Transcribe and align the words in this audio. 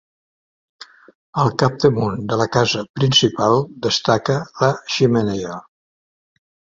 Al 1.41 1.51
capdamunt 1.63 2.15
de 2.31 2.39
la 2.41 2.47
casa 2.55 2.81
principal 2.99 3.57
destaca 3.87 4.39
la 4.63 4.71
xemeneia. 4.95 5.59